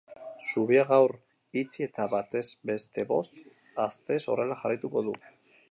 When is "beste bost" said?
2.71-3.39